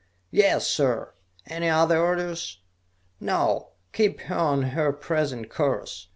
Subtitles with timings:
[0.31, 1.13] "Yes, sir!
[1.45, 2.61] Any other orders?"
[3.19, 3.73] "No.
[3.93, 6.07] Keep her on her present course.